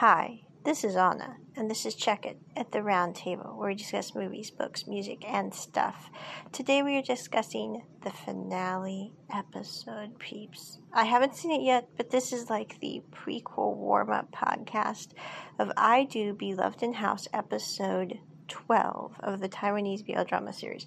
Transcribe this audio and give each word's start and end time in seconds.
Hi, 0.00 0.42
this 0.62 0.84
is 0.84 0.94
Anna, 0.94 1.38
and 1.56 1.70
this 1.70 1.86
is 1.86 1.94
Check 1.94 2.26
It 2.26 2.36
at 2.54 2.70
the 2.70 2.82
Round 2.82 3.16
Table, 3.16 3.54
where 3.56 3.70
we 3.70 3.74
discuss 3.74 4.14
movies, 4.14 4.50
books, 4.50 4.86
music, 4.86 5.24
and 5.26 5.54
stuff. 5.54 6.10
Today 6.52 6.82
we 6.82 6.98
are 6.98 7.02
discussing 7.02 7.82
the 8.02 8.10
finale 8.10 9.14
episode, 9.32 10.18
peeps. 10.18 10.80
I 10.92 11.04
haven't 11.04 11.34
seen 11.34 11.50
it 11.50 11.64
yet, 11.64 11.88
but 11.96 12.10
this 12.10 12.30
is 12.34 12.50
like 12.50 12.78
the 12.80 13.00
prequel 13.10 13.74
warm 13.74 14.10
up 14.10 14.30
podcast 14.32 15.12
of 15.58 15.72
I 15.78 16.04
Do 16.04 16.34
Beloved 16.34 16.82
in 16.82 16.92
House 16.92 17.26
episode 17.32 18.18
12 18.48 19.14
of 19.20 19.40
the 19.40 19.48
Taiwanese 19.48 20.04
BL 20.04 20.24
drama 20.24 20.52
series. 20.52 20.86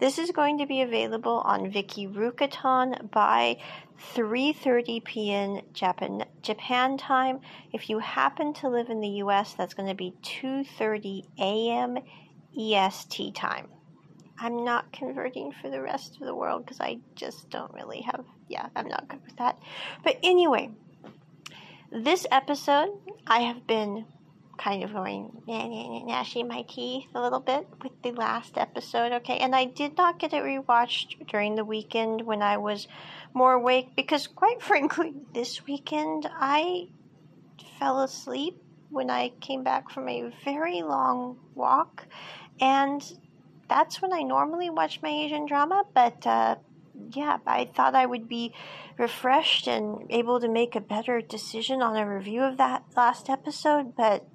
This 0.00 0.18
is 0.18 0.30
going 0.30 0.56
to 0.58 0.66
be 0.66 0.80
available 0.80 1.42
on 1.44 1.70
Viki 1.70 2.10
Rakuten 2.10 3.10
by 3.10 3.58
3:30 4.14 5.04
p.m. 5.04 5.60
Japan 5.74 6.24
Japan 6.40 6.96
time. 6.96 7.40
If 7.74 7.90
you 7.90 7.98
happen 7.98 8.54
to 8.54 8.70
live 8.70 8.88
in 8.88 9.02
the 9.02 9.20
US, 9.24 9.52
that's 9.52 9.74
going 9.74 9.90
to 9.90 9.94
be 9.94 10.14
2:30 10.22 11.26
a.m. 11.38 11.98
EST 12.58 13.34
time. 13.34 13.68
I'm 14.38 14.64
not 14.64 14.90
converting 14.90 15.52
for 15.52 15.68
the 15.68 15.82
rest 15.82 16.16
of 16.18 16.26
the 16.26 16.34
world 16.34 16.64
because 16.64 16.80
I 16.80 17.00
just 17.14 17.50
don't 17.50 17.72
really 17.74 18.00
have 18.00 18.24
yeah, 18.48 18.70
I'm 18.74 18.88
not 18.88 19.06
good 19.06 19.20
with 19.26 19.36
that. 19.36 19.58
But 20.02 20.18
anyway, 20.22 20.70
this 21.92 22.26
episode 22.30 22.98
I 23.26 23.40
have 23.40 23.66
been 23.66 24.06
kind 24.60 24.84
of 24.84 24.92
going 24.92 25.42
gnashing 25.46 26.46
my 26.46 26.62
teeth 26.68 27.06
a 27.14 27.20
little 27.20 27.40
bit 27.40 27.66
with 27.82 27.92
the 28.02 28.12
last 28.12 28.58
episode, 28.58 29.12
okay? 29.12 29.38
And 29.38 29.54
I 29.54 29.64
did 29.64 29.96
not 29.96 30.18
get 30.18 30.34
it 30.34 30.42
rewatched 30.42 31.26
during 31.28 31.54
the 31.54 31.64
weekend 31.64 32.20
when 32.22 32.42
I 32.42 32.58
was 32.58 32.86
more 33.32 33.54
awake 33.54 33.96
because, 33.96 34.26
quite 34.26 34.60
frankly, 34.70 35.14
this 35.32 35.66
weekend 35.66 36.28
I 36.30 36.88
fell 37.78 38.02
asleep 38.02 38.62
when 38.90 39.08
I 39.08 39.30
came 39.40 39.64
back 39.64 39.90
from 39.90 40.08
a 40.08 40.30
very 40.44 40.82
long 40.82 41.38
walk, 41.54 42.06
and 42.60 43.02
that's 43.68 44.02
when 44.02 44.12
I 44.12 44.22
normally 44.22 44.68
watch 44.68 45.00
my 45.00 45.08
Asian 45.08 45.46
drama, 45.46 45.84
but 45.94 46.26
uh, 46.26 46.56
yeah, 47.10 47.38
I 47.46 47.64
thought 47.64 47.94
I 47.94 48.06
would 48.06 48.28
be 48.28 48.52
refreshed 48.98 49.66
and 49.66 50.06
able 50.10 50.40
to 50.40 50.48
make 50.48 50.74
a 50.74 50.80
better 50.80 51.20
decision 51.20 51.82
on 51.82 51.96
a 51.96 52.08
review 52.08 52.42
of 52.42 52.56
that 52.58 52.84
last 52.96 53.28
episode, 53.28 53.96
but 53.96 54.26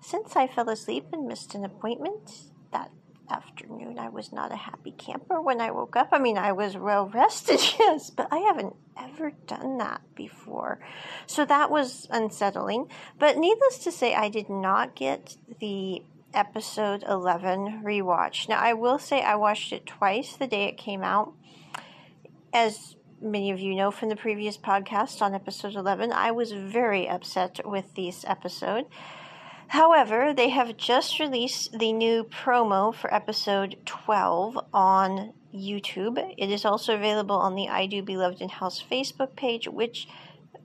since 0.00 0.36
I 0.36 0.46
fell 0.46 0.68
asleep 0.68 1.06
and 1.12 1.26
missed 1.26 1.54
an 1.54 1.64
appointment 1.64 2.30
that 2.72 2.90
afternoon, 3.30 3.98
I 3.98 4.08
was 4.08 4.32
not 4.32 4.52
a 4.52 4.56
happy 4.56 4.92
camper 4.92 5.40
when 5.40 5.60
I 5.60 5.70
woke 5.70 5.96
up. 5.96 6.08
I 6.12 6.18
mean, 6.18 6.38
I 6.38 6.52
was 6.52 6.76
well 6.76 7.06
rested, 7.08 7.60
yes, 7.78 8.10
but 8.10 8.28
I 8.30 8.38
haven't 8.38 8.74
ever 8.98 9.32
done 9.46 9.78
that 9.78 10.00
before. 10.14 10.80
So 11.26 11.44
that 11.44 11.70
was 11.70 12.06
unsettling. 12.10 12.90
But 13.18 13.38
needless 13.38 13.78
to 13.84 13.92
say, 13.92 14.14
I 14.14 14.28
did 14.28 14.48
not 14.48 14.94
get 14.94 15.36
the 15.60 16.02
episode 16.34 17.04
11 17.08 17.82
rewatch. 17.84 18.48
Now, 18.48 18.58
I 18.58 18.72
will 18.72 18.98
say 18.98 19.22
I 19.22 19.34
watched 19.36 19.72
it 19.72 19.86
twice 19.86 20.36
the 20.36 20.46
day 20.46 20.64
it 20.64 20.76
came 20.76 21.02
out. 21.02 21.32
As 22.52 22.96
many 23.20 23.50
of 23.50 23.60
you 23.60 23.74
know 23.74 23.90
from 23.90 24.08
the 24.08 24.16
previous 24.16 24.56
podcast 24.56 25.22
on 25.22 25.34
episode 25.34 25.74
11, 25.74 26.12
I 26.12 26.30
was 26.30 26.52
very 26.52 27.08
upset 27.08 27.60
with 27.64 27.94
this 27.94 28.24
episode. 28.26 28.86
However, 29.68 30.34
they 30.34 30.48
have 30.48 30.76
just 30.76 31.20
released 31.20 31.78
the 31.78 31.92
new 31.92 32.24
promo 32.24 32.92
for 32.92 33.12
episode 33.14 33.76
12 33.84 34.58
on 34.72 35.32
YouTube. 35.54 36.34
It 36.36 36.50
is 36.50 36.64
also 36.64 36.94
available 36.94 37.36
on 37.36 37.54
the 37.54 37.68
I 37.68 37.86
Do 37.86 38.02
Be 38.02 38.16
Loved 38.16 38.40
in 38.40 38.48
House 38.48 38.82
Facebook 38.82 39.36
page, 39.36 39.68
which 39.68 40.08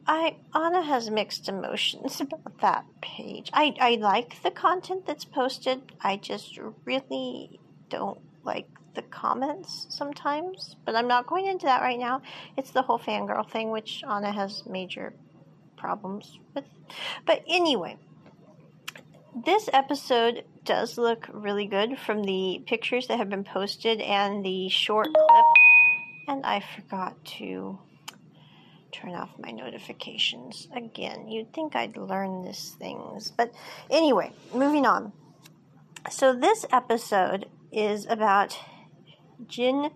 I 0.08 0.38
Anna 0.54 0.84
has 0.84 1.10
mixed 1.10 1.50
emotions 1.50 2.22
about 2.22 2.60
that 2.62 2.86
page. 3.02 3.50
I, 3.54 3.76
I 3.80 3.96
like 3.96 4.42
the 4.44 4.52
content 4.52 5.06
that's 5.06 5.26
posted. 5.26 5.82
I 6.02 6.18
just 6.18 6.60
really 6.86 7.60
don't 7.90 8.20
like 8.44 8.68
the 8.94 9.02
comments 9.02 9.88
sometimes, 9.90 10.76
but 10.86 10.96
I'm 10.96 11.08
not 11.08 11.28
going 11.28 11.48
into 11.48 11.66
that 11.66 11.82
right 11.82 12.00
now. 12.00 12.22
It's 12.58 12.72
the 12.72 12.82
whole 12.82 13.00
fangirl 13.00 13.50
thing, 13.50 13.72
which 13.72 14.04
Anna 14.10 14.32
has 14.32 14.66
major 14.66 15.14
problems 15.76 16.40
with. 16.54 16.66
But 17.26 17.44
anyway, 17.48 17.98
this 19.44 19.70
episode 19.74 20.46
does 20.64 20.98
look 20.98 21.28
really 21.32 21.66
good 21.66 22.00
from 22.00 22.24
the 22.24 22.64
pictures 22.66 23.08
that 23.08 23.18
have 23.18 23.30
been 23.30 23.44
posted 23.44 24.00
and 24.02 24.46
the 24.46 24.70
short 24.70 25.08
clip. 25.14 25.46
And 26.28 26.46
I 26.46 26.64
forgot 26.76 27.24
to 27.38 27.78
turn 28.96 29.14
off 29.14 29.30
my 29.38 29.52
notifications 29.52 30.68
again. 30.76 31.28
You'd 31.28 31.54
think 31.54 31.76
I'd 31.76 31.98
learn 31.98 32.44
these 32.44 32.76
things. 32.80 33.32
But 33.36 33.54
anyway, 33.90 34.32
moving 34.54 34.86
on. 34.86 35.12
So 36.10 36.34
this 36.34 36.66
episode 36.72 37.48
is 37.72 38.06
about 38.06 38.58
Jin 39.48 39.92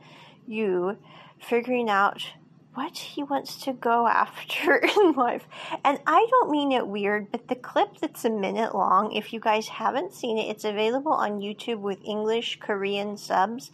Yu 0.47 0.97
figuring 1.39 1.89
out 1.89 2.25
what 2.73 2.97
he 2.97 3.23
wants 3.23 3.63
to 3.63 3.73
go 3.73 4.07
after 4.23 4.75
in 4.75 5.13
life. 5.13 5.47
And 5.85 5.99
I 6.05 6.27
don't 6.29 6.51
mean 6.51 6.71
it 6.71 6.87
weird, 6.87 7.31
but 7.31 7.47
the 7.47 7.55
clip 7.55 7.99
that's 7.99 8.25
a 8.25 8.29
minute 8.29 8.75
long, 8.75 9.13
if 9.13 9.31
you 9.31 9.39
guys 9.39 9.67
haven't 9.67 10.13
seen 10.13 10.37
it, 10.37 10.49
it's 10.49 10.65
available 10.65 11.13
on 11.13 11.39
YouTube 11.39 11.79
with 11.79 11.99
English, 12.03 12.59
Korean 12.59 13.17
subs. 13.17 13.71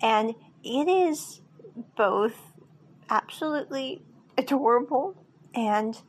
And 0.00 0.34
it 0.62 0.88
is 0.88 1.40
both 1.96 2.36
absolutely 3.10 4.02
adorable 4.36 5.16
and 5.54 6.00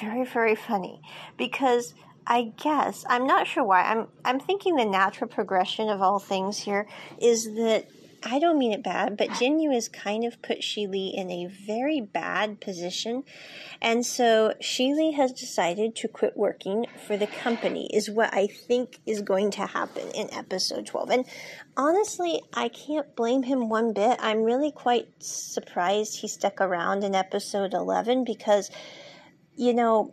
very, 0.00 0.24
very 0.24 0.54
funny. 0.54 1.00
Because 1.36 1.94
I 2.26 2.52
guess 2.62 3.04
I'm 3.08 3.26
not 3.26 3.46
sure 3.46 3.64
why. 3.64 3.82
I'm 3.82 4.08
I'm 4.24 4.38
thinking 4.38 4.76
the 4.76 4.84
natural 4.84 5.28
progression 5.28 5.88
of 5.88 6.02
all 6.02 6.18
things 6.18 6.58
here 6.58 6.86
is 7.18 7.54
that 7.54 7.86
I 8.30 8.38
don't 8.38 8.58
mean 8.58 8.72
it 8.72 8.82
bad, 8.82 9.16
but 9.16 9.30
Jinyu 9.30 9.72
has 9.72 9.88
kind 9.88 10.24
of 10.24 10.42
put 10.42 10.60
Shili 10.60 11.14
in 11.14 11.30
a 11.30 11.46
very 11.46 12.02
bad 12.02 12.60
position. 12.60 13.24
And 13.80 14.04
so 14.04 14.52
Shili 14.60 15.14
has 15.14 15.32
decided 15.32 15.96
to 15.96 16.08
quit 16.08 16.36
working 16.36 16.86
for 17.06 17.16
the 17.16 17.26
company, 17.26 17.88
is 17.92 18.10
what 18.10 18.34
I 18.34 18.46
think 18.46 18.98
is 19.06 19.22
going 19.22 19.50
to 19.52 19.64
happen 19.64 20.08
in 20.14 20.32
episode 20.32 20.84
12. 20.86 21.10
And 21.10 21.24
honestly, 21.74 22.42
I 22.52 22.68
can't 22.68 23.16
blame 23.16 23.44
him 23.44 23.70
one 23.70 23.94
bit. 23.94 24.18
I'm 24.20 24.42
really 24.42 24.72
quite 24.72 25.08
surprised 25.20 26.20
he 26.20 26.28
stuck 26.28 26.60
around 26.60 27.04
in 27.04 27.14
episode 27.14 27.72
11 27.72 28.24
because, 28.24 28.70
you 29.56 29.72
know, 29.72 30.12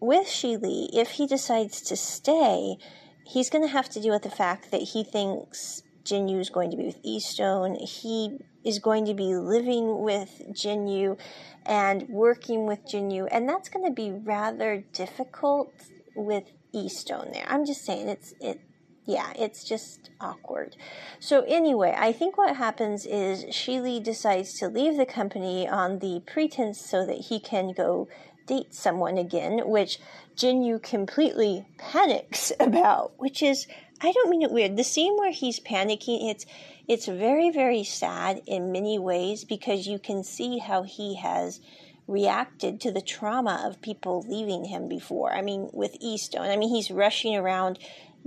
with 0.00 0.26
Shili, 0.26 0.88
if 0.92 1.10
he 1.10 1.28
decides 1.28 1.80
to 1.82 1.96
stay, 1.96 2.76
he's 3.24 3.50
going 3.50 3.64
to 3.64 3.72
have 3.72 3.88
to 3.90 4.00
deal 4.00 4.14
with 4.14 4.24
the 4.24 4.30
fact 4.30 4.72
that 4.72 4.82
he 4.82 5.04
thinks 5.04 5.82
Jinyu 6.06 6.38
is 6.38 6.50
going 6.50 6.70
to 6.70 6.76
be 6.76 6.86
with 6.86 7.02
Eastone. 7.02 7.76
He 7.76 8.38
is 8.64 8.78
going 8.78 9.06
to 9.06 9.14
be 9.14 9.34
living 9.34 10.00
with 10.00 10.42
Jinyu 10.52 11.18
and 11.66 12.08
working 12.08 12.66
with 12.66 12.86
Jinyu, 12.86 13.28
and 13.30 13.48
that's 13.48 13.68
going 13.68 13.84
to 13.84 13.92
be 13.92 14.12
rather 14.12 14.84
difficult 14.92 15.72
with 16.14 16.44
Eastone 16.74 17.32
there. 17.32 17.46
I'm 17.48 17.66
just 17.66 17.84
saying 17.84 18.08
it's 18.08 18.34
it 18.40 18.60
yeah, 19.06 19.32
it's 19.36 19.62
just 19.62 20.10
awkward. 20.20 20.76
So 21.20 21.42
anyway, 21.42 21.94
I 21.96 22.12
think 22.12 22.36
what 22.36 22.56
happens 22.56 23.06
is 23.06 23.44
Shili 23.44 24.02
decides 24.02 24.58
to 24.58 24.68
leave 24.68 24.96
the 24.96 25.06
company 25.06 25.68
on 25.68 26.00
the 26.00 26.22
pretense 26.26 26.80
so 26.80 27.06
that 27.06 27.18
he 27.18 27.38
can 27.38 27.72
go 27.72 28.08
date 28.46 28.74
someone 28.74 29.16
again, 29.16 29.60
which 29.64 30.00
Jinyu 30.36 30.82
completely 30.82 31.66
panics 31.78 32.52
about, 32.60 33.12
which 33.16 33.42
is 33.42 33.66
I 34.00 34.12
don't 34.12 34.30
mean 34.30 34.42
it 34.42 34.50
weird. 34.50 34.76
The 34.76 34.84
scene 34.84 35.16
where 35.16 35.32
he's 35.32 35.60
panicking, 35.60 36.30
it's 36.30 36.46
it's 36.88 37.06
very 37.06 37.50
very 37.50 37.84
sad 37.84 38.42
in 38.46 38.72
many 38.72 38.98
ways 38.98 39.44
because 39.44 39.86
you 39.86 39.98
can 39.98 40.22
see 40.22 40.58
how 40.58 40.82
he 40.82 41.16
has 41.16 41.60
reacted 42.06 42.80
to 42.80 42.92
the 42.92 43.00
trauma 43.00 43.62
of 43.64 43.82
people 43.82 44.24
leaving 44.28 44.66
him 44.66 44.88
before. 44.88 45.32
I 45.32 45.42
mean, 45.42 45.70
with 45.72 46.00
Eastone, 46.00 46.50
I 46.50 46.56
mean 46.56 46.68
he's 46.68 46.90
rushing 46.90 47.36
around 47.36 47.78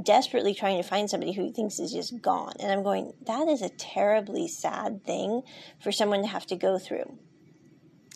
desperately 0.01 0.53
trying 0.53 0.81
to 0.81 0.87
find 0.87 1.09
somebody 1.09 1.33
who 1.33 1.43
he 1.43 1.51
thinks 1.51 1.79
is 1.79 1.91
just 1.91 2.21
gone. 2.21 2.53
And 2.59 2.71
I'm 2.71 2.83
going, 2.83 3.13
that 3.25 3.47
is 3.47 3.61
a 3.61 3.69
terribly 3.69 4.47
sad 4.47 5.03
thing 5.03 5.41
for 5.81 5.91
someone 5.91 6.21
to 6.21 6.27
have 6.27 6.45
to 6.47 6.55
go 6.55 6.79
through. 6.79 7.17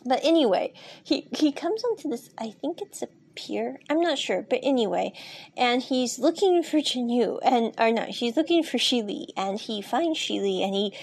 But 0.06 0.19
anyway, 0.23 0.73
he 1.03 1.27
he 1.38 1.51
comes 1.51 1.83
onto 1.83 2.09
this 2.09 2.29
I 2.38 2.51
think 2.51 2.81
it's 2.81 3.01
a 3.01 3.07
pier. 3.35 3.80
I'm 3.89 4.00
not 4.00 4.18
sure, 4.18 4.45
but 4.47 4.59
anyway, 4.63 5.13
and 5.57 5.81
he's 5.81 6.19
looking 6.19 6.63
for 6.63 6.77
Jinyu, 6.77 7.39
and 7.44 7.74
or 7.80 7.91
no, 7.91 8.03
he's 8.03 8.38
looking 8.38 8.63
for 8.63 8.77
Shili, 8.77 9.27
and 9.35 9.59
he 9.59 9.81
finds 9.81 10.19
Shili, 10.19 10.63
and 10.63 10.74
he 10.74 10.94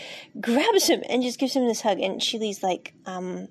grabs 0.41 0.88
him 0.88 1.03
and 1.09 1.23
just 1.23 1.38
gives 1.38 1.55
him 1.55 1.67
this 1.67 1.82
hug, 1.82 2.00
and 2.00 2.21
Shili's 2.21 2.62
like, 2.62 2.94
um, 3.06 3.49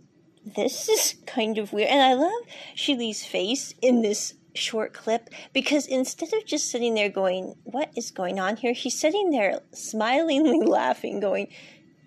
this 0.56 0.90
is 0.90 1.16
kind 1.26 1.58
of 1.58 1.74
weird, 1.74 1.90
and 1.90 2.02
I 2.02 2.14
love 2.14 2.44
Shili's 2.76 3.26
face 3.26 3.74
in 3.82 4.02
this 4.02 4.34
short 4.56 4.94
clip 4.94 5.30
because 5.54 5.86
instead 5.86 6.34
of 6.34 6.46
just 6.46 6.70
sitting 6.70 6.96
there 6.96 7.10
going, 7.10 7.56
what 7.64 7.92
is 7.96 8.12
going 8.12 8.40
on 8.40 8.58
here? 8.58 8.74
He's 8.74 9.00
sitting 9.00 9.30
there 9.30 9.62
smilingly 9.74 10.62
laughing, 10.66 11.20
going, 11.20 11.48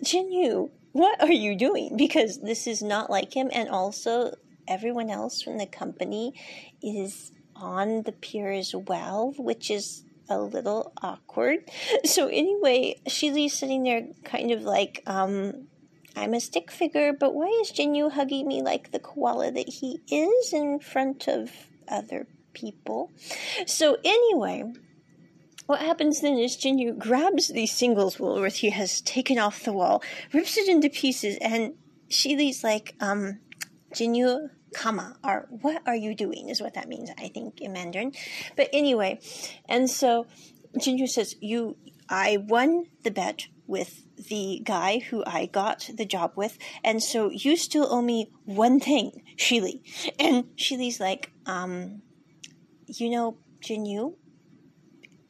Jinyu, 0.04 0.70
what 0.92 1.20
are 1.22 1.32
you 1.32 1.56
doing? 1.56 1.96
Because 1.96 2.40
this 2.40 2.66
is 2.66 2.82
not 2.82 3.10
like 3.10 3.34
him, 3.34 3.50
and 3.52 3.69
also 3.69 4.34
everyone 4.72 5.10
else 5.10 5.42
from 5.42 5.58
the 5.58 5.66
company 5.66 6.34
is 6.82 7.32
on 7.54 8.02
the 8.02 8.12
pier 8.12 8.50
as 8.50 8.74
well, 8.74 9.34
which 9.36 9.70
is 9.70 10.04
a 10.28 10.40
little 10.40 10.92
awkward. 11.02 11.70
So 12.04 12.28
anyway, 12.28 13.00
Shili's 13.06 13.52
sitting 13.52 13.84
there 13.84 14.08
kind 14.24 14.50
of 14.50 14.62
like, 14.62 15.02
um, 15.06 15.69
I'm 16.16 16.34
a 16.34 16.40
stick 16.40 16.70
figure, 16.70 17.12
but 17.12 17.34
why 17.34 17.46
is 17.62 17.70
Jinyu 17.70 18.12
hugging 18.12 18.48
me 18.48 18.62
like 18.62 18.90
the 18.90 18.98
koala 18.98 19.50
that 19.52 19.69
he 19.69 20.00
is 20.10 20.52
in 20.52 20.80
front 20.80 21.28
of 21.28 21.50
other 21.88 22.26
people? 22.54 23.10
So 23.66 23.98
anyway, 24.04 24.64
what 25.66 25.80
happens 25.80 26.20
then 26.20 26.38
is 26.38 26.56
Jinyu 26.56 26.98
grabs 26.98 27.48
the 27.48 27.66
singles 27.66 28.19
wool 28.19 28.40
which 28.40 28.58
he 28.60 28.70
has 28.70 29.00
taken 29.00 29.38
off 29.38 29.64
the 29.64 29.72
wall, 29.72 30.02
rips 30.32 30.56
it 30.56 30.69
into 30.69 30.90
pieces, 30.90 31.38
and 31.40 31.74
Shili's 32.08 32.62
like, 32.64 32.94
um, 33.00 33.38
Jinyu, 33.94 34.50
kama, 34.74 35.16
or 35.24 35.48
what 35.50 35.82
are 35.86 35.96
you 35.96 36.14
doing, 36.14 36.48
is 36.48 36.60
what 36.60 36.74
that 36.74 36.88
means, 36.88 37.10
I 37.19 37.28
think, 37.28 37.60
in 37.60 37.72
Mandarin. 37.72 38.12
But 38.56 38.69
anyway, 38.72 39.20
and 39.69 39.88
so 39.88 40.26
Jinyu 40.78 41.08
says, 41.08 41.36
You, 41.40 41.76
I 42.08 42.38
won 42.38 42.86
the 43.02 43.10
bet 43.10 43.48
with 43.66 44.04
the 44.16 44.60
guy 44.64 44.98
who 44.98 45.22
I 45.26 45.46
got 45.46 45.90
the 45.94 46.04
job 46.04 46.32
with, 46.36 46.58
and 46.84 47.02
so 47.02 47.30
you 47.30 47.56
still 47.56 47.86
owe 47.90 48.02
me 48.02 48.30
one 48.44 48.80
thing, 48.80 49.22
shili 49.36 49.80
And 50.19 50.44
shili's 50.56 51.00
like, 51.00 51.32
um, 51.46 52.02
you 52.86 53.10
know, 53.10 53.38
Jinyu, 53.60 54.14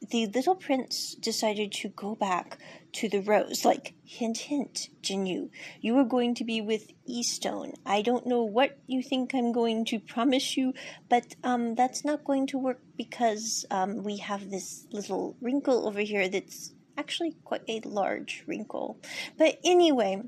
the 0.09 0.27
little 0.27 0.55
prince 0.55 1.15
decided 1.15 1.71
to 1.71 1.89
go 1.89 2.15
back 2.15 2.57
to 2.93 3.09
the 3.09 3.21
rose. 3.21 3.65
Like, 3.65 3.93
hint, 4.05 4.37
hint, 4.37 4.89
Jinyu, 5.01 5.49
you 5.81 5.97
are 5.97 6.03
going 6.05 6.35
to 6.35 6.43
be 6.43 6.61
with 6.61 6.91
Eastone. 7.07 7.75
I 7.85 8.01
don't 8.01 8.27
know 8.27 8.43
what 8.43 8.77
you 8.87 9.03
think 9.03 9.33
I'm 9.33 9.51
going 9.51 9.85
to 9.85 9.99
promise 9.99 10.55
you, 10.55 10.73
but 11.09 11.35
um, 11.43 11.75
that's 11.75 12.05
not 12.05 12.23
going 12.23 12.47
to 12.47 12.57
work 12.57 12.79
because 12.97 13.65
um, 13.71 14.03
we 14.03 14.17
have 14.17 14.49
this 14.49 14.87
little 14.91 15.35
wrinkle 15.41 15.87
over 15.87 16.01
here 16.01 16.29
that's 16.29 16.73
actually 16.97 17.35
quite 17.43 17.63
a 17.67 17.81
large 17.85 18.43
wrinkle. 18.47 18.97
But 19.37 19.59
anyway, 19.63 20.21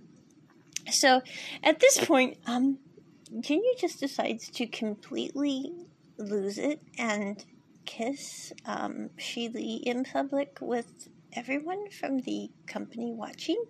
so 0.90 1.22
at 1.64 1.80
this 1.80 2.04
point, 2.04 2.38
um, 2.48 2.80
Jinyu 3.32 3.78
just 3.78 4.00
decides 4.00 4.50
to 4.50 4.68
completely 4.68 5.72
lose 6.18 6.58
it 6.58 6.82
and 6.98 7.44
kiss 7.86 8.54
um, 8.66 9.10
Shili 9.18 9.82
in 9.84 10.04
public 10.04 10.58
with 10.62 11.10
everyone 11.36 11.90
from 11.90 12.20
the 12.22 12.50
company 12.68 13.12
watching 13.14 13.62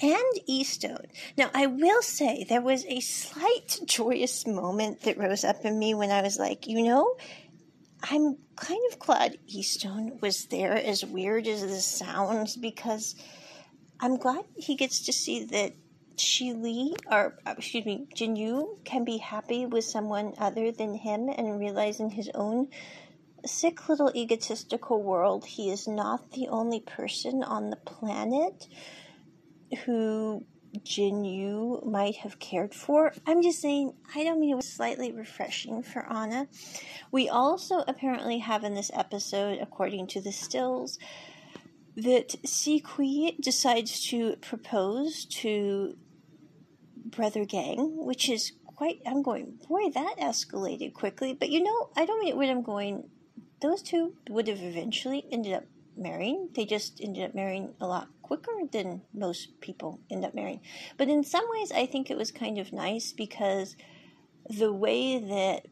and 0.00 0.40
Eastone. 0.48 1.06
Now, 1.36 1.50
I 1.54 1.66
will 1.66 2.02
say 2.02 2.44
there 2.48 2.60
was 2.60 2.84
a 2.86 3.00
slight 3.00 3.80
joyous 3.86 4.46
moment 4.46 5.02
that 5.02 5.18
rose 5.18 5.44
up 5.44 5.64
in 5.64 5.78
me 5.78 5.94
when 5.94 6.10
I 6.10 6.22
was 6.22 6.38
like, 6.38 6.66
you 6.66 6.82
know, 6.82 7.16
I'm 8.02 8.36
kind 8.56 8.80
of 8.92 8.98
glad 8.98 9.38
Eastone 9.48 10.20
was 10.20 10.46
there, 10.46 10.74
as 10.74 11.04
weird 11.04 11.46
as 11.46 11.62
this 11.62 11.86
sounds, 11.86 12.56
because 12.56 13.14
I'm 13.98 14.18
glad 14.18 14.44
he 14.56 14.76
gets 14.76 15.06
to 15.06 15.12
see 15.12 15.44
that 15.46 15.72
Shili, 16.16 16.94
or 17.10 17.38
uh, 17.46 17.54
excuse 17.56 17.84
me, 17.84 18.06
Jin 18.14 18.36
Yu, 18.36 18.78
can 18.84 19.04
be 19.04 19.18
happy 19.18 19.66
with 19.66 19.84
someone 19.84 20.34
other 20.38 20.70
than 20.70 20.94
him 20.94 21.28
and 21.28 21.58
realizing 21.58 22.10
his 22.10 22.30
own 22.34 22.68
sick 23.46 23.88
little 23.88 24.10
egotistical 24.14 25.02
world, 25.02 25.44
he 25.44 25.70
is 25.70 25.86
not 25.86 26.32
the 26.32 26.48
only 26.48 26.80
person 26.80 27.42
on 27.42 27.70
the 27.70 27.76
planet 27.76 28.66
who 29.84 30.44
Jinyu 30.80 31.86
might 31.86 32.16
have 32.16 32.38
cared 32.38 32.74
for. 32.74 33.12
I'm 33.26 33.42
just 33.42 33.60
saying, 33.60 33.94
I 34.14 34.24
don't 34.24 34.40
mean 34.40 34.50
it 34.50 34.56
was 34.56 34.68
slightly 34.68 35.12
refreshing 35.12 35.82
for 35.82 36.10
Anna. 36.12 36.48
We 37.12 37.28
also 37.28 37.84
apparently 37.86 38.38
have 38.38 38.64
in 38.64 38.74
this 38.74 38.90
episode, 38.94 39.58
according 39.60 40.08
to 40.08 40.20
the 40.20 40.32
stills, 40.32 40.98
that 41.96 42.34
Sikui 42.44 43.36
decides 43.40 44.04
to 44.08 44.36
propose 44.36 45.24
to 45.26 45.96
Brother 47.04 47.44
Gang, 47.44 48.04
which 48.04 48.28
is 48.28 48.52
quite. 48.66 49.00
I'm 49.06 49.22
going, 49.22 49.58
boy, 49.68 49.90
that 49.90 50.16
escalated 50.18 50.92
quickly. 50.94 51.34
But 51.34 51.50
you 51.50 51.62
know, 51.62 51.90
I 51.96 52.04
don't 52.04 52.18
mean 52.18 52.30
it 52.30 52.36
when 52.36 52.50
I'm 52.50 52.62
going 52.62 53.08
those 53.60 53.82
two 53.82 54.14
would 54.28 54.48
have 54.48 54.62
eventually 54.62 55.26
ended 55.30 55.54
up 55.54 55.64
marrying. 55.96 56.48
They 56.54 56.64
just 56.64 57.00
ended 57.00 57.24
up 57.24 57.34
marrying 57.34 57.74
a 57.80 57.86
lot 57.86 58.08
quicker 58.22 58.52
than 58.70 59.02
most 59.12 59.60
people 59.60 60.00
end 60.10 60.24
up 60.24 60.34
marrying. 60.34 60.60
But 60.96 61.08
in 61.08 61.24
some 61.24 61.44
ways, 61.50 61.72
I 61.72 61.86
think 61.86 62.10
it 62.10 62.16
was 62.16 62.32
kind 62.32 62.58
of 62.58 62.72
nice 62.72 63.12
because 63.12 63.76
the 64.48 64.72
way 64.72 65.18
that 65.18 65.66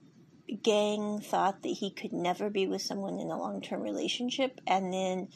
Gang 0.62 1.20
thought 1.20 1.62
that 1.62 1.68
he 1.68 1.90
could 1.90 2.12
never 2.12 2.50
be 2.50 2.66
with 2.66 2.82
someone 2.82 3.18
in 3.18 3.30
a 3.30 3.38
long 3.38 3.60
term 3.60 3.80
relationship, 3.80 4.60
and 4.66 4.92
then 4.92 5.28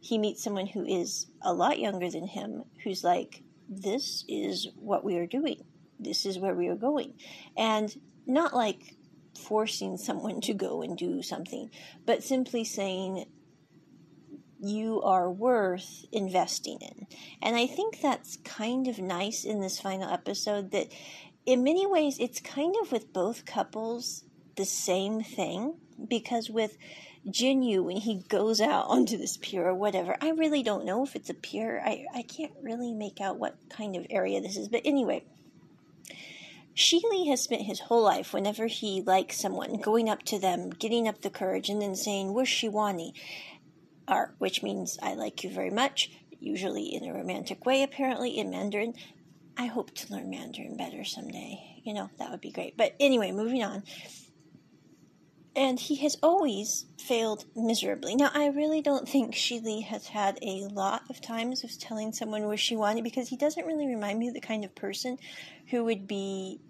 he 0.00 0.18
meets 0.18 0.42
someone 0.42 0.66
who 0.66 0.84
is 0.84 1.26
a 1.42 1.52
lot 1.52 1.78
younger 1.78 2.10
than 2.10 2.26
him, 2.26 2.64
who's 2.82 3.04
like, 3.04 3.42
This 3.68 4.24
is 4.28 4.68
what 4.76 5.04
we 5.04 5.16
are 5.16 5.26
doing, 5.26 5.64
this 5.98 6.26
is 6.26 6.38
where 6.38 6.54
we 6.54 6.68
are 6.68 6.76
going. 6.76 7.14
And 7.56 7.94
not 8.26 8.54
like 8.54 8.96
forcing 9.38 9.96
someone 9.96 10.40
to 10.42 10.54
go 10.54 10.82
and 10.82 10.96
do 10.96 11.22
something, 11.22 11.70
but 12.06 12.22
simply 12.22 12.64
saying, 12.64 13.26
you 14.60 15.02
are 15.02 15.30
worth 15.30 16.06
investing 16.10 16.78
in. 16.80 17.06
And 17.42 17.54
I 17.54 17.66
think 17.66 18.00
that's 18.00 18.38
kind 18.44 18.88
of 18.88 18.98
nice 18.98 19.44
in 19.44 19.60
this 19.60 19.80
final 19.80 20.10
episode 20.10 20.70
that 20.70 20.88
in 21.44 21.62
many 21.62 21.86
ways 21.86 22.18
it's 22.18 22.40
kind 22.40 22.74
of 22.82 22.90
with 22.90 23.12
both 23.12 23.44
couples 23.44 24.24
the 24.56 24.64
same 24.64 25.22
thing 25.22 25.74
because 26.08 26.48
with 26.48 26.76
Jinyu 27.26 27.84
when 27.84 27.96
he 27.96 28.22
goes 28.28 28.60
out 28.60 28.86
onto 28.88 29.16
this 29.16 29.36
pier 29.36 29.66
or 29.68 29.74
whatever, 29.74 30.16
I 30.20 30.30
really 30.30 30.62
don't 30.62 30.84
know 30.84 31.04
if 31.04 31.14
it's 31.14 31.30
a 31.30 31.34
pier. 31.34 31.82
I, 31.84 32.06
I 32.14 32.22
can't 32.22 32.52
really 32.62 32.92
make 32.92 33.20
out 33.20 33.38
what 33.38 33.56
kind 33.68 33.96
of 33.96 34.06
area 34.10 34.40
this 34.40 34.56
is. 34.56 34.68
But 34.68 34.82
anyway, 34.84 35.24
Shili 36.76 37.28
has 37.28 37.42
spent 37.42 37.62
his 37.62 37.80
whole 37.80 38.02
life, 38.02 38.32
whenever 38.32 38.66
he 38.66 39.00
likes 39.00 39.40
someone, 39.40 39.80
going 39.80 40.08
up 40.08 40.24
to 40.24 40.38
them, 40.38 40.70
getting 40.70 41.06
up 41.06 41.20
the 41.20 41.30
courage, 41.30 41.68
and 41.68 41.80
then 41.80 41.94
saying, 41.94 42.32
Where's 42.32 42.48
Shiwani? 42.48 43.12
Or, 44.08 44.34
which 44.38 44.62
means, 44.62 44.98
I 45.00 45.14
like 45.14 45.44
you 45.44 45.50
very 45.50 45.70
much, 45.70 46.10
usually 46.40 46.94
in 46.94 47.04
a 47.04 47.14
romantic 47.14 47.64
way, 47.64 47.82
apparently, 47.82 48.36
in 48.36 48.50
Mandarin. 48.50 48.94
I 49.56 49.66
hope 49.66 49.94
to 49.94 50.12
learn 50.12 50.30
Mandarin 50.30 50.76
better 50.76 51.04
someday. 51.04 51.80
You 51.84 51.94
know, 51.94 52.10
that 52.18 52.30
would 52.30 52.40
be 52.40 52.50
great. 52.50 52.76
But 52.76 52.94
anyway, 52.98 53.30
moving 53.30 53.62
on. 53.62 53.84
And 55.56 55.78
he 55.78 55.94
has 55.96 56.16
always 56.20 56.86
failed 56.98 57.44
miserably. 57.54 58.16
Now, 58.16 58.30
I 58.34 58.48
really 58.48 58.82
don't 58.82 59.08
think 59.08 59.34
Shili 59.34 59.84
has 59.84 60.08
had 60.08 60.38
a 60.42 60.66
lot 60.66 61.02
of 61.08 61.20
times 61.20 61.62
of 61.62 61.78
telling 61.78 62.12
someone 62.12 62.42
wanted 62.72 63.04
because 63.04 63.28
he 63.28 63.36
doesn't 63.36 63.64
really 63.64 63.86
remind 63.86 64.18
me 64.18 64.28
of 64.28 64.34
the 64.34 64.40
kind 64.40 64.64
of 64.64 64.74
person 64.74 65.18
who 65.70 65.84
would 65.84 66.08
be, 66.08 66.60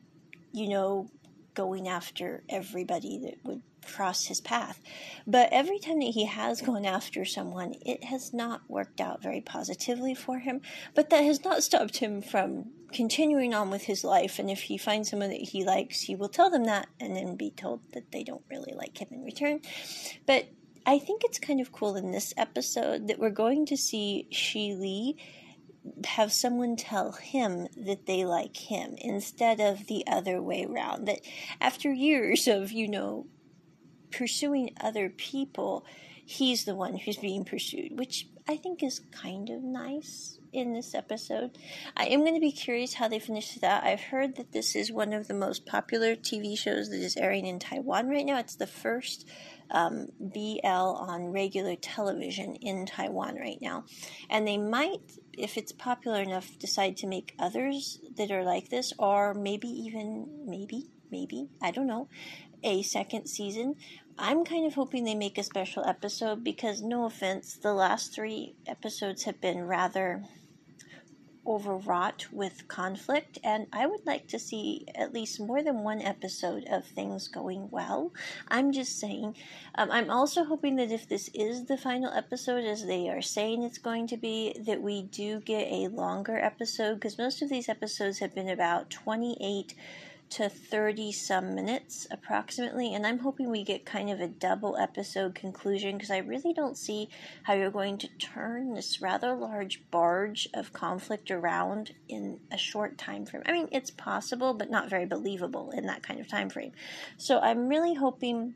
you 0.55 0.69
know, 0.69 1.09
going 1.55 1.89
after 1.89 2.43
everybody 2.49 3.19
that 3.19 3.39
would 3.45 3.63
cross 3.85 4.25
his 4.25 4.41
path. 4.41 4.81
But 5.27 5.49
every 5.53 5.79
time 5.79 5.99
that 5.99 6.13
he 6.15 6.25
has 6.27 6.63
gone 6.63 6.85
after 6.87 7.25
someone, 7.25 7.75
it 7.85 8.05
has 8.05 8.33
not 8.33 8.63
worked 8.69 9.01
out 9.01 9.23
very 9.23 9.41
positively 9.41 10.15
for 10.15 10.39
him. 10.39 10.61
But 10.95 11.11
that 11.11 11.25
has 11.25 11.45
not 11.45 11.63
stopped 11.63 11.99
him 11.99 12.23
from 12.23 12.71
continuing 12.93 13.53
on 13.53 13.71
with 13.71 13.83
his 13.83 14.05
life. 14.05 14.39
And 14.39 14.51
if 14.51 14.63
he 14.63 14.79
finds 14.79 15.11
someone 15.11 15.31
that 15.31 15.41
he 15.41 15.65
likes, 15.65 16.01
he 16.01 16.15
will 16.15 16.29
tell 16.29 16.51
them 16.51 16.65
that 16.65 16.89
and 17.01 17.17
then 17.17 17.37
be 17.37 17.51
told 17.51 17.81
that 17.93 18.13
they 18.13 18.25
don't 18.25 18.45
really 18.51 18.73
like 18.75 18.99
him 18.99 19.09
in 19.11 19.25
return. 19.25 19.61
But 20.27 20.49
I 20.87 20.99
think 20.99 21.23
it's 21.25 21.39
kind 21.39 21.61
of 21.61 21.73
cool 21.73 21.97
in 21.97 22.13
this 22.13 22.33
episode 22.37 23.09
that 23.09 23.19
we're 23.19 23.31
going 23.31 23.67
to 23.67 23.77
see 23.77 24.29
Shili 24.33 25.17
have 26.07 26.33
someone 26.33 26.77
tell 26.77 27.13
him 27.13 27.69
that 27.77 28.07
they 28.07 28.25
like 28.25 28.57
him 28.57 28.95
instead 28.99 29.61
of 29.61 29.87
the 29.87 30.07
other 30.07 30.41
way 30.41 30.67
around. 30.69 31.07
That 31.07 31.21
after 31.61 31.93
years 31.93 32.49
of, 32.49 32.73
you 32.73 32.89
know, 32.89 33.27
pursuing 34.11 34.71
other 34.81 35.11
people, 35.11 35.85
he's 36.25 36.65
the 36.65 36.75
one 36.75 36.97
who's 36.97 37.17
being 37.17 37.45
pursued, 37.45 37.99
which 37.99 38.29
I 38.49 38.57
think 38.57 38.83
is 38.83 39.01
kind 39.11 39.49
of 39.51 39.63
nice 39.63 40.39
in 40.53 40.73
this 40.73 40.95
episode. 40.95 41.59
I 41.97 42.07
am 42.07 42.21
going 42.21 42.35
to 42.35 42.41
be 42.41 42.53
curious 42.53 42.95
how 42.95 43.09
they 43.09 43.19
finish 43.19 43.55
that. 43.57 43.85
I've 43.85 44.01
heard 44.01 44.37
that 44.37 44.53
this 44.53 44.77
is 44.77 44.93
one 44.93 45.13
of 45.13 45.29
the 45.29 45.35
most 45.35 45.67
popular 45.67 46.15
TV 46.15 46.57
shows 46.57 46.91
that 46.91 47.01
is 47.01 47.17
airing 47.17 47.47
in 47.47 47.59
Taiwan 47.59 48.09
right 48.09 48.25
now. 48.25 48.39
It's 48.39 48.57
the 48.57 48.67
first 48.67 49.27
um, 49.71 50.09
BL 50.21 50.69
on 50.69 51.33
regular 51.33 51.75
television 51.75 52.55
in 52.57 52.87
Taiwan 52.87 53.37
right 53.37 53.59
now. 53.61 53.85
And 54.31 54.47
they 54.47 54.59
might, 54.59 55.01
if 55.39 55.57
it's 55.57 55.73
popular 55.73 56.21
enough, 56.21 56.59
decide 56.59 56.97
to 56.99 57.07
make 57.07 57.35
others 57.39 58.01
that 58.17 58.31
are 58.31 58.45
like 58.45 58.69
this, 58.69 58.93
or 58.99 59.35
maybe 59.35 59.69
even, 59.69 60.29
maybe, 60.47 60.89
maybe, 61.11 61.49
I 61.63 61.71
don't 61.71 61.87
know, 61.87 62.09
a 62.63 62.83
second 62.83 63.27
season. 63.27 63.77
I'm 64.19 64.45
kind 64.45 64.67
of 64.67 64.75
hoping 64.75 65.05
they 65.05 65.15
make 65.15 65.39
a 65.39 65.43
special 65.43 65.85
episode 65.85 66.45
because, 66.45 66.83
no 66.83 67.05
offense, 67.05 67.55
the 67.55 67.75
last 67.75 68.15
three 68.15 68.55
episodes 68.67 69.25
have 69.25 69.41
been 69.41 69.67
rather 69.67 70.25
overwrought 71.47 72.27
with 72.33 72.69
conflict, 72.69 73.39
and 73.45 73.67
I 73.73 73.87
would 73.87 74.07
like 74.07 74.27
to 74.29 74.39
see 74.39 74.87
at 74.95 75.13
least 75.13 75.41
more 75.41 75.63
than 75.63 75.83
one 75.83 76.01
episode 76.01 76.65
of 76.71 76.87
things 76.87 77.29
going 77.29 77.69
well. 77.71 78.13
I'm 78.49 78.73
just 78.73 78.99
saying. 78.99 79.37
Um, 79.77 79.91
I'm 79.91 80.11
also 80.11 80.45
hoping 80.45 80.77
that 80.77 80.91
if 80.91 81.09
this 81.09 81.29
is 81.35 81.65
the 81.65 81.77
final 81.77 82.13
episode, 82.13 82.65
as 82.65 82.87
they 82.87 83.09
are 83.09 83.23
saying 83.23 83.63
it's 83.63 83.79
going 83.79 84.07
to 84.09 84.17
be, 84.17 84.55
that 84.67 84.83
we 84.83 85.03
do 85.03 85.41
get 85.41 85.69
a 85.71 85.89
longer 85.89 86.39
episode 86.39 86.95
because 86.95 87.19
most 87.19 87.43
of 87.43 87.49
these 87.49 87.69
episodes 87.69 88.19
have 88.19 88.35
been 88.35 88.49
about 88.49 88.91
28 88.91 89.75
to 90.35 90.49
30 90.49 91.13
some 91.13 91.55
minutes 91.55 92.09
approximately 92.11 92.93
and 92.93 93.07
i'm 93.07 93.21
hoping 93.21 93.49
we 93.49 93.63
get 93.63 93.87
kind 93.87 94.11
of 94.11 94.19
a 94.19 94.27
double 94.27 94.77
episode 94.77 95.33
conclusion 95.33 95.97
because 95.97 96.11
i 96.11 96.19
really 96.19 96.53
don't 96.53 96.77
see 96.77 97.09
how 97.45 97.55
you're 97.55 97.71
going 97.71 97.97
to 97.97 98.09
turn 98.19 98.75
this 98.75 99.01
rather 99.01 99.33
large 99.33 99.81
barge 99.93 100.49
of 100.53 100.73
conflict 100.73 101.31
around 101.31 101.95
in 102.09 102.41
a 102.51 102.59
short 102.59 102.99
time 102.99 103.25
frame 103.25 103.45
i 103.47 103.53
mean 103.53 103.69
it's 103.71 103.93
possible 103.93 104.55
but 104.55 104.69
not 104.69 104.91
very 104.91 105.07
believable 105.07 105.71
in 105.71 105.87
that 105.87 106.03
kind 106.03 106.19
of 106.19 106.27
time 106.27 106.51
frame 106.51 106.73
so 107.17 107.39
i'm 107.39 107.69
really 107.69 107.95
hoping 107.95 108.55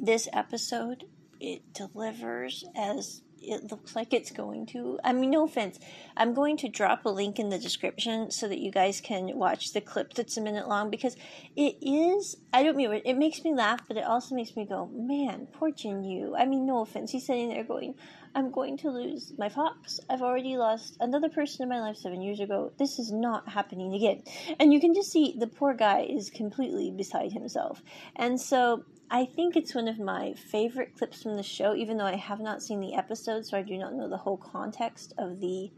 this 0.00 0.26
episode 0.32 1.04
it 1.40 1.60
delivers 1.74 2.64
as 2.74 3.20
it 3.46 3.70
looks 3.70 3.96
like 3.96 4.12
it's 4.12 4.30
going 4.30 4.66
to. 4.66 4.98
I 5.04 5.12
mean, 5.12 5.30
no 5.30 5.44
offense. 5.44 5.78
I'm 6.16 6.34
going 6.34 6.56
to 6.58 6.68
drop 6.68 7.04
a 7.04 7.10
link 7.10 7.38
in 7.38 7.48
the 7.48 7.58
description 7.58 8.30
so 8.30 8.48
that 8.48 8.58
you 8.58 8.70
guys 8.70 9.00
can 9.00 9.36
watch 9.36 9.72
the 9.72 9.80
clip 9.80 10.14
that's 10.14 10.36
a 10.36 10.40
minute 10.40 10.68
long 10.68 10.90
because 10.90 11.16
it 11.54 11.76
is. 11.80 12.36
I 12.52 12.62
don't 12.62 12.76
mean 12.76 12.92
it. 13.04 13.16
Makes 13.16 13.44
me 13.44 13.54
laugh, 13.54 13.80
but 13.88 13.96
it 13.96 14.04
also 14.04 14.34
makes 14.34 14.56
me 14.56 14.66
go, 14.66 14.90
man, 14.92 15.48
poor 15.52 15.70
Jin 15.70 16.04
Yu. 16.04 16.34
I 16.36 16.44
mean, 16.46 16.66
no 16.66 16.82
offense. 16.82 17.10
He's 17.10 17.26
sitting 17.26 17.48
there 17.48 17.64
going, 17.64 17.94
I'm 18.34 18.50
going 18.50 18.76
to 18.78 18.90
lose 18.90 19.32
my 19.38 19.48
fox. 19.48 19.98
I've 20.10 20.20
already 20.20 20.58
lost 20.58 20.98
another 21.00 21.30
person 21.30 21.62
in 21.62 21.70
my 21.70 21.80
life 21.80 21.96
seven 21.96 22.20
years 22.20 22.38
ago. 22.38 22.70
This 22.78 22.98
is 22.98 23.10
not 23.10 23.48
happening 23.48 23.94
again. 23.94 24.24
And 24.60 24.74
you 24.74 24.80
can 24.80 24.92
just 24.92 25.10
see 25.10 25.34
the 25.38 25.46
poor 25.46 25.72
guy 25.72 26.02
is 26.02 26.28
completely 26.28 26.90
beside 26.90 27.32
himself. 27.32 27.82
And 28.14 28.38
so 28.38 28.84
I 29.10 29.24
think 29.24 29.56
it's 29.56 29.74
one 29.74 29.88
of 29.88 29.98
my 29.98 30.34
favorite 30.34 30.96
clips 30.96 31.22
from 31.22 31.36
the 31.36 31.42
show, 31.42 31.74
even 31.74 31.96
though 31.96 32.06
I 32.06 32.16
have 32.16 32.40
not 32.40 32.62
seen 32.62 32.80
the 32.80 32.94
episode, 32.94 33.46
so 33.46 33.56
I 33.56 33.62
do 33.62 33.78
not 33.78 33.94
know 33.94 34.08
the 34.08 34.16
whole 34.16 34.36
context 34.36 35.12
of 35.16 35.40
the 35.40 35.70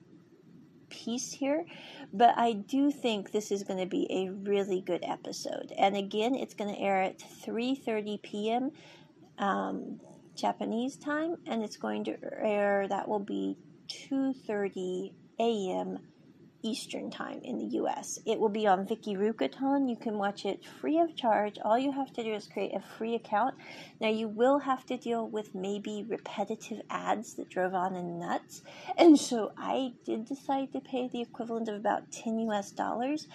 piece 0.89 1.33
here. 1.33 1.67
But 2.13 2.39
I 2.39 2.53
do 2.53 2.91
think 2.91 3.31
this 3.31 3.51
is 3.53 3.63
going 3.63 3.81
to 3.81 3.87
be 3.87 4.07
a 4.11 4.31
really 4.31 4.81
good 4.81 5.05
episode. 5.07 5.73
And 5.77 5.95
again, 5.95 6.35
it's 6.35 6.55
going 6.55 6.75
to 6.75 6.81
air 6.81 7.03
at 7.03 7.19
3:30 7.19 8.23
p.m. 8.23 8.71
Um, 9.39 10.01
Japanese 10.35 10.97
time, 10.97 11.37
and 11.47 11.63
it's 11.63 11.77
going 11.77 12.05
to 12.05 12.17
air. 12.41 12.87
That 12.89 13.09
will 13.09 13.19
be 13.19 13.59
2:30 14.11 15.13
a.m. 15.39 15.99
Eastern 16.63 17.11
Time 17.11 17.41
in 17.43 17.59
the 17.59 17.79
US. 17.79 18.19
It 18.27 18.39
will 18.39 18.49
be 18.49 18.67
on 18.67 18.87
Viki 18.87 19.17
Rakuten. 19.17 19.89
You 19.89 19.97
can 19.97 20.19
watch 20.19 20.45
it 20.45 20.65
free 20.65 20.99
of 20.99 21.15
charge. 21.17 21.59
All 21.65 21.79
you 21.79 21.93
have 21.93 22.13
to 22.15 22.23
do 22.23 22.35
is 22.35 22.49
create 22.49 22.75
a 22.75 22.81
free 22.81 23.15
account. 23.15 23.55
Now, 24.01 24.09
you 24.09 24.29
will 24.29 24.59
have 24.59 24.85
to 24.87 24.97
deal 24.97 25.29
with 25.29 25.55
maybe 25.55 26.05
repetitive 26.09 26.83
ads 26.91 27.35
that 27.35 27.49
drove 27.49 27.75
on 27.75 27.95
in 27.95 28.19
nuts. 28.19 28.63
And 28.97 29.19
so 29.19 29.53
I 29.57 29.93
did 30.05 30.27
decide 30.27 30.73
to 30.73 30.81
pay 30.81 31.09
the 31.09 31.21
equivalent 31.21 31.69
of 31.69 31.77
about 31.77 32.11
10 32.11 32.39
US 32.51 32.71
dollars 32.71 33.29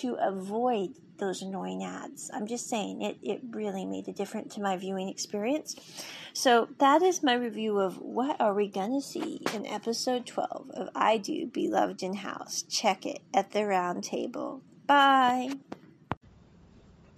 to 0.00 0.14
avoid 0.14 0.94
those 1.18 1.42
annoying 1.42 1.84
ads. 1.84 2.30
I'm 2.34 2.46
just 2.46 2.68
saying 2.68 3.02
it, 3.02 3.18
it 3.22 3.40
really 3.50 3.84
made 3.84 4.08
a 4.08 4.12
difference 4.12 4.54
to 4.54 4.60
my 4.60 4.76
viewing 4.76 5.08
experience. 5.08 5.76
So 6.32 6.68
that 6.78 7.02
is 7.02 7.22
my 7.22 7.34
review 7.34 7.78
of 7.78 7.98
what 7.98 8.40
are 8.40 8.54
we 8.54 8.68
gonna 8.68 9.00
see 9.00 9.40
in 9.54 9.66
episode 9.66 10.26
12 10.26 10.70
of 10.70 10.88
I 10.94 11.18
Do 11.18 11.46
Beloved 11.46 12.02
in 12.02 12.14
House. 12.14 12.64
Check 12.68 13.06
it 13.06 13.20
at 13.32 13.52
the 13.52 13.64
round 13.64 14.04
table. 14.04 14.62
Bye. 14.86 15.50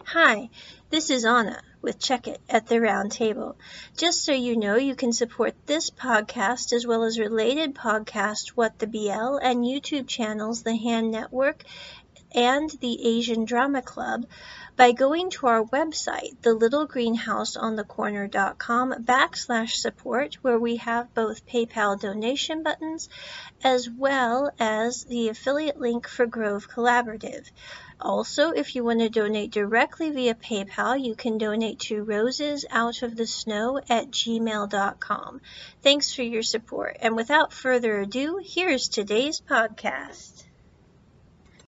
Hi, 0.04 0.50
this 0.90 1.10
is 1.10 1.24
Anna 1.24 1.60
with 1.82 1.98
Check 1.98 2.28
It 2.28 2.40
at 2.48 2.68
the 2.68 2.80
Round 2.80 3.10
Table. 3.10 3.56
Just 3.96 4.24
so 4.24 4.32
you 4.32 4.56
know, 4.56 4.76
you 4.76 4.94
can 4.94 5.12
support 5.12 5.54
this 5.66 5.90
podcast 5.90 6.72
as 6.72 6.86
well 6.86 7.02
as 7.02 7.18
related 7.18 7.74
podcasts, 7.74 8.50
What 8.50 8.78
the 8.78 8.86
BL, 8.86 9.36
and 9.36 9.64
YouTube 9.64 10.06
channels, 10.06 10.62
The 10.62 10.76
Hand 10.76 11.10
Network 11.10 11.64
and 12.36 12.70
the 12.80 13.16
Asian 13.16 13.44
Drama 13.46 13.82
Club 13.82 14.26
by 14.76 14.92
going 14.92 15.30
to 15.30 15.46
our 15.46 15.64
website, 15.64 16.36
thelittlegreenhouseonthecorner.com 16.42 18.92
backslash 19.04 19.72
support, 19.72 20.34
where 20.42 20.58
we 20.58 20.76
have 20.76 21.14
both 21.14 21.46
PayPal 21.46 21.98
donation 21.98 22.62
buttons 22.62 23.08
as 23.64 23.88
well 23.88 24.50
as 24.58 25.04
the 25.04 25.30
affiliate 25.30 25.80
link 25.80 26.06
for 26.06 26.26
Grove 26.26 26.68
Collaborative. 26.68 27.50
Also, 27.98 28.50
if 28.50 28.76
you 28.76 28.84
want 28.84 29.00
to 29.00 29.08
donate 29.08 29.50
directly 29.50 30.10
via 30.10 30.34
PayPal, 30.34 31.02
you 31.02 31.14
can 31.14 31.38
donate 31.38 31.78
to 31.78 32.04
rosesoutofthesnow 32.04 33.80
at 33.88 34.10
gmail.com. 34.10 35.40
Thanks 35.82 36.14
for 36.14 36.22
your 36.22 36.42
support. 36.42 36.98
And 37.00 37.16
without 37.16 37.54
further 37.54 38.00
ado, 38.00 38.38
here's 38.44 38.88
today's 38.88 39.40
podcast. 39.40 40.35